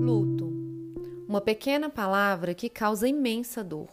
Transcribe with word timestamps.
Luto. 0.00 0.52
Uma 1.28 1.40
pequena 1.40 1.88
palavra 1.88 2.52
que 2.52 2.68
causa 2.68 3.06
imensa 3.06 3.62
dor. 3.62 3.88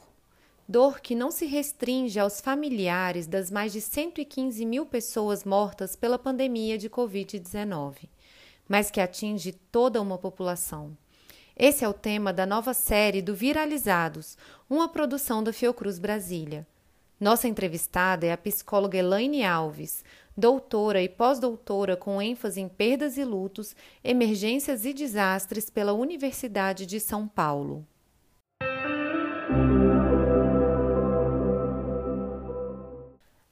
Dor 0.68 1.00
que 1.00 1.14
não 1.14 1.30
se 1.30 1.46
restringe 1.46 2.20
aos 2.20 2.42
familiares 2.42 3.28
das 3.28 3.52
mais 3.52 3.72
de 3.72 3.82
115 3.82 4.66
mil 4.66 4.84
pessoas 4.88 5.44
mortas 5.44 5.96
pela 5.96 6.18
pandemia 6.18 6.76
de 6.76 6.90
Covid-19, 6.90 8.10
mas 8.68 8.90
que 8.90 9.00
atinge 9.00 9.52
toda 9.72 10.02
uma 10.02 10.18
população. 10.18 10.98
Esse 11.56 11.86
é 11.86 11.90
o 11.90 11.94
tema 11.94 12.34
da 12.34 12.48
nova 12.48 12.74
série 12.74 13.22
do 13.22 13.36
Viralizados, 13.36 14.36
uma 14.68 14.90
produção 14.90 15.44
da 15.44 15.54
Fiocruz 15.54 16.00
Brasília. 16.00 16.66
Nossa 17.20 17.48
entrevistada 17.50 18.26
é 18.26 18.32
a 18.32 18.38
psicóloga 18.38 18.98
Elaine 18.98 19.44
Alves, 19.44 20.06
doutora 20.40 21.02
e 21.02 21.10
pós-doutora 21.10 21.98
com 21.98 22.22
ênfase 22.22 22.62
em 22.62 22.70
perdas 22.70 23.18
e 23.18 23.26
lutos, 23.26 23.76
emergências 24.02 24.86
e 24.86 24.94
desastres 24.94 25.70
pela 25.70 25.92
Universidade 25.92 26.86
de 26.86 27.00
São 27.00 27.28
Paulo. 27.28 27.86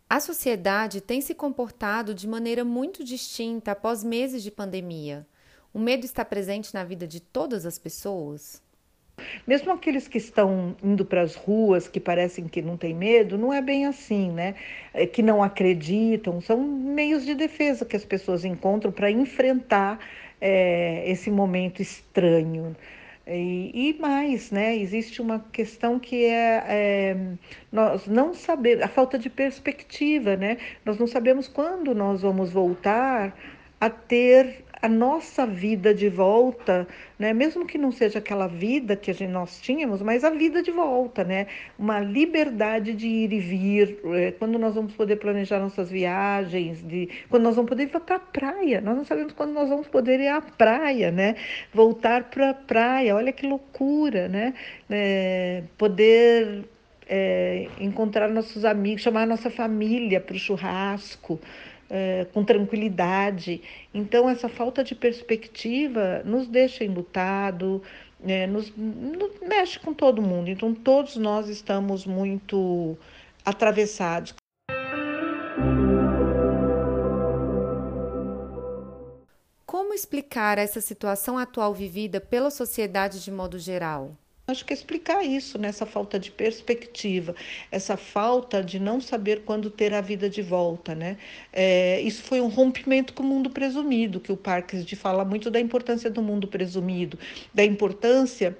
A 0.09 0.19
sociedade 0.21 1.01
tem 1.01 1.19
se 1.19 1.35
comportado 1.35 2.13
de 2.13 2.25
maneira 2.25 2.63
muito 2.63 3.03
distinta 3.03 3.73
após 3.73 4.03
meses 4.03 4.41
de 4.41 4.49
pandemia. 4.49 5.27
O 5.73 5.79
medo 5.79 6.05
está 6.05 6.23
presente 6.23 6.73
na 6.73 6.85
vida 6.85 7.05
de 7.05 7.19
todas 7.19 7.65
as 7.65 7.77
pessoas? 7.77 8.65
Mesmo 9.47 9.71
aqueles 9.71 10.07
que 10.07 10.17
estão 10.17 10.75
indo 10.83 11.05
para 11.05 11.21
as 11.21 11.35
ruas, 11.35 11.87
que 11.87 11.99
parecem 11.99 12.47
que 12.47 12.61
não 12.61 12.77
têm 12.77 12.93
medo, 12.93 13.37
não 13.37 13.53
é 13.53 13.61
bem 13.61 13.85
assim, 13.85 14.29
né? 14.31 14.55
É 14.93 15.05
que 15.07 15.21
não 15.21 15.41
acreditam, 15.41 16.41
são 16.41 16.61
meios 16.61 17.25
de 17.25 17.33
defesa 17.33 17.85
que 17.85 17.95
as 17.95 18.05
pessoas 18.05 18.45
encontram 18.45 18.91
para 18.91 19.09
enfrentar 19.09 19.99
é, 20.41 21.09
esse 21.09 21.31
momento 21.31 21.81
estranho. 21.81 22.75
E, 23.25 23.71
e, 23.73 23.99
mais, 23.99 24.51
né? 24.51 24.75
Existe 24.77 25.21
uma 25.21 25.39
questão 25.51 25.99
que 25.99 26.25
é, 26.25 26.63
é, 26.67 27.17
nós 27.71 28.05
não 28.05 28.33
sabemos, 28.33 28.83
a 28.83 28.87
falta 28.87 29.17
de 29.17 29.29
perspectiva, 29.29 30.35
né? 30.35 30.57
Nós 30.85 30.97
não 30.97 31.07
sabemos 31.07 31.47
quando 31.47 31.95
nós 31.95 32.21
vamos 32.21 32.51
voltar 32.51 33.33
a 33.79 33.89
ter 33.89 34.63
a 34.81 34.87
nossa 34.87 35.45
vida 35.45 35.93
de 35.93 36.07
volta, 36.07 36.87
né? 37.17 37.33
Mesmo 37.33 37.65
que 37.65 37.77
não 37.77 37.91
seja 37.91 38.19
aquela 38.19 38.47
vida 38.47 38.95
que 38.95 39.09
a 39.09 39.13
gente, 39.13 39.31
nós 39.31 39.59
tínhamos, 39.59 40.01
mas 40.01 40.23
a 40.23 40.29
vida 40.29 40.61
de 40.61 40.71
volta, 40.71 41.23
né? 41.23 41.47
Uma 41.77 41.99
liberdade 41.99 42.93
de 42.93 43.07
ir 43.07 43.33
e 43.33 43.39
vir, 43.39 43.99
é, 44.15 44.31
quando 44.31 44.59
nós 44.59 44.75
vamos 44.75 44.93
poder 44.93 45.17
planejar 45.17 45.59
nossas 45.59 45.89
viagens, 45.89 46.81
de 46.83 47.09
quando 47.29 47.43
nós 47.43 47.55
vamos 47.55 47.69
poder 47.69 47.83
ir 47.83 47.87
para 47.87 48.15
a 48.15 48.19
praia. 48.19 48.81
Nós 48.81 48.95
não 48.95 49.05
sabemos 49.05 49.33
quando 49.33 49.51
nós 49.53 49.69
vamos 49.69 49.87
poder 49.87 50.19
ir 50.19 50.27
à 50.27 50.41
praia, 50.41 51.11
né? 51.11 51.35
Voltar 51.73 52.25
para 52.25 52.51
a 52.51 52.53
praia, 52.53 53.15
olha 53.15 53.31
que 53.31 53.47
loucura, 53.47 54.27
né? 54.27 54.53
É, 54.89 55.63
poder 55.77 56.65
é, 57.09 57.67
encontrar 57.79 58.29
nossos 58.29 58.63
amigos, 58.63 59.01
chamar 59.01 59.25
nossa 59.25 59.49
família 59.49 60.19
para 60.19 60.35
o 60.35 60.39
churrasco 60.39 61.39
é, 61.89 62.25
com 62.33 62.43
tranquilidade. 62.43 63.61
Então, 63.93 64.29
essa 64.29 64.49
falta 64.49 64.83
de 64.83 64.95
perspectiva 64.95 66.21
nos 66.25 66.47
deixa 66.47 66.83
enlutado, 66.83 67.81
é, 68.25 68.47
nos, 68.47 68.73
nos 68.75 69.39
mexe 69.41 69.79
com 69.79 69.93
todo 69.93 70.21
mundo. 70.21 70.49
Então, 70.49 70.73
todos 70.73 71.15
nós 71.15 71.49
estamos 71.49 72.05
muito 72.05 72.97
atravessados. 73.45 74.33
Como 79.65 79.93
explicar 79.93 80.57
essa 80.57 80.81
situação 80.81 81.37
atual 81.37 81.73
vivida 81.73 82.21
pela 82.21 82.49
sociedade 82.49 83.23
de 83.23 83.31
modo 83.31 83.59
geral? 83.59 84.15
Acho 84.49 84.63
que 84.63 84.73
explicar 84.73 85.25
isso, 85.25 85.57
nessa 85.57 85.83
né? 85.83 85.91
falta 85.91 86.17
de 86.17 86.31
perspectiva, 86.31 87.35
essa 87.69 87.97
falta 87.97 88.63
de 88.63 88.79
não 88.79 89.01
saber 89.01 89.43
quando 89.43 89.69
ter 89.69 89.93
a 89.93 89.99
vida 89.99 90.29
de 90.29 90.41
volta, 90.41 90.95
né? 90.95 91.17
É, 91.51 91.99
isso 91.99 92.23
foi 92.23 92.39
um 92.39 92.47
rompimento 92.47 93.13
com 93.13 93.23
o 93.23 93.25
mundo 93.25 93.49
presumido, 93.49 94.21
que 94.21 94.31
o 94.31 94.37
Parques 94.37 94.85
de 94.85 94.95
fala 94.95 95.25
muito 95.25 95.51
da 95.51 95.59
importância 95.59 96.09
do 96.09 96.21
mundo 96.21 96.47
presumido, 96.47 97.19
da 97.53 97.65
importância 97.65 98.57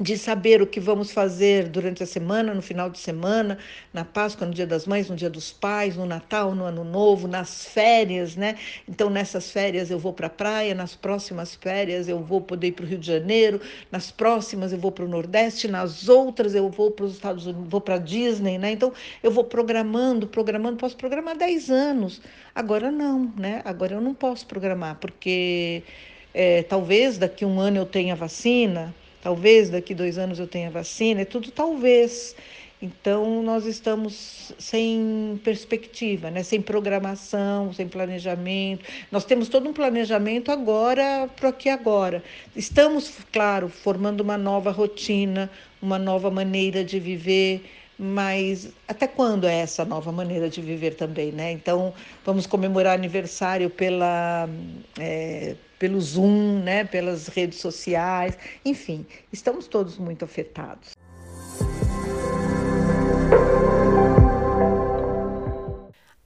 de 0.00 0.16
saber 0.16 0.62
o 0.62 0.66
que 0.66 0.80
vamos 0.80 1.12
fazer 1.12 1.68
durante 1.68 2.02
a 2.02 2.06
semana, 2.06 2.54
no 2.54 2.62
final 2.62 2.88
de 2.88 2.98
semana, 2.98 3.58
na 3.92 4.04
Páscoa, 4.04 4.46
no 4.46 4.54
Dia 4.54 4.66
das 4.66 4.86
Mães, 4.86 5.10
no 5.10 5.14
Dia 5.14 5.28
dos 5.28 5.52
Pais, 5.52 5.96
no 5.96 6.06
Natal, 6.06 6.54
no 6.54 6.64
Ano 6.64 6.82
Novo, 6.82 7.28
nas 7.28 7.66
férias, 7.66 8.34
né? 8.34 8.56
Então, 8.88 9.10
nessas 9.10 9.50
férias 9.50 9.90
eu 9.90 9.98
vou 9.98 10.14
para 10.14 10.28
a 10.28 10.30
praia, 10.30 10.74
nas 10.74 10.94
próximas 10.94 11.54
férias 11.54 12.08
eu 12.08 12.20
vou 12.20 12.40
poder 12.40 12.68
ir 12.68 12.72
para 12.72 12.86
o 12.86 12.88
Rio 12.88 12.98
de 12.98 13.06
Janeiro, 13.06 13.60
nas 13.90 14.10
próximas 14.10 14.72
eu 14.72 14.78
vou 14.78 14.90
para 14.90 15.04
o 15.04 15.08
Nordeste, 15.08 15.68
nas 15.68 16.08
outras 16.08 16.54
eu 16.54 16.70
vou 16.70 16.90
para 16.90 17.04
os 17.04 17.12
Estados 17.12 17.46
Unidos, 17.46 17.68
vou 17.68 17.80
para 17.80 17.96
a 17.96 17.98
Disney, 17.98 18.56
né? 18.56 18.72
Então, 18.72 18.94
eu 19.22 19.30
vou 19.30 19.44
programando, 19.44 20.26
programando, 20.26 20.78
posso 20.78 20.96
programar 20.96 21.36
10 21.36 21.70
anos. 21.70 22.22
Agora 22.54 22.90
não, 22.90 23.30
né? 23.36 23.60
Agora 23.62 23.94
eu 23.94 24.00
não 24.00 24.14
posso 24.14 24.46
programar, 24.46 24.96
porque 24.96 25.82
é, 26.32 26.62
talvez 26.62 27.18
daqui 27.18 27.44
a 27.44 27.46
um 27.46 27.60
ano 27.60 27.76
eu 27.76 27.86
tenha 27.86 28.16
vacina, 28.16 28.94
Talvez 29.22 29.70
daqui 29.70 29.94
dois 29.94 30.18
anos 30.18 30.38
eu 30.38 30.46
tenha 30.46 30.70
vacina, 30.70 31.22
é 31.22 31.24
tudo 31.24 31.50
talvez. 31.50 32.34
Então, 32.82 33.44
nós 33.44 33.64
estamos 33.64 34.52
sem 34.58 35.40
perspectiva, 35.44 36.32
né? 36.32 36.42
sem 36.42 36.60
programação, 36.60 37.72
sem 37.72 37.86
planejamento. 37.86 38.84
Nós 39.08 39.24
temos 39.24 39.48
todo 39.48 39.68
um 39.68 39.72
planejamento 39.72 40.50
agora 40.50 41.30
para 41.36 41.50
aqui 41.50 41.68
agora. 41.68 42.24
Estamos, 42.56 43.18
claro, 43.30 43.68
formando 43.68 44.22
uma 44.22 44.36
nova 44.36 44.72
rotina, 44.72 45.48
uma 45.80 45.96
nova 45.96 46.28
maneira 46.28 46.82
de 46.82 46.98
viver, 46.98 47.62
mas 48.02 48.68
até 48.88 49.06
quando 49.06 49.46
é 49.46 49.60
essa 49.60 49.84
nova 49.84 50.10
maneira 50.10 50.50
de 50.50 50.60
viver 50.60 50.96
também, 50.96 51.30
né? 51.30 51.52
Então, 51.52 51.94
vamos 52.24 52.46
comemorar 52.46 52.94
aniversário 52.94 53.70
pela. 53.70 54.48
É, 54.98 55.54
pelo 55.78 56.00
Zoom, 56.00 56.60
né, 56.62 56.84
pelas 56.84 57.26
redes 57.26 57.58
sociais, 57.58 58.38
enfim, 58.64 59.04
estamos 59.32 59.66
todos 59.66 59.98
muito 59.98 60.24
afetados. 60.24 60.92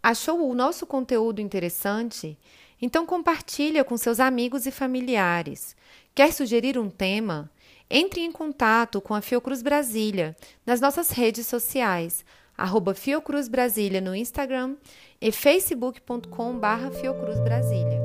Achou 0.03 0.51
o 0.51 0.55
nosso 0.55 0.87
conteúdo 0.87 1.41
interessante? 1.41 2.37
Então 2.83 3.07
compartilha 3.07 3.83
com 3.83 3.97
seus 3.97 4.21
amigos 4.21 4.67
e 4.67 4.71
familiares. 4.71 5.75
Quer 6.15 6.35
sugerir 6.35 6.79
um 6.79 6.91
tema? 6.91 7.51
Entre 7.89 8.21
em 8.21 8.33
contato 8.33 9.01
com 9.01 9.15
a 9.15 9.21
Fiocruz 9.21 9.63
Brasília 9.63 10.37
nas 10.65 10.81
nossas 10.81 11.11
redes 11.11 11.47
sociais, 11.47 12.25
arroba 12.57 12.95
Fiocruz 12.95 13.49
Brasília 13.49 14.01
no 14.01 14.15
Instagram 14.15 14.77
e 15.21 15.31
facebook.com 15.31 16.59
barra 16.59 16.91
Fiocruz 16.91 17.39
Brasília. 17.41 18.01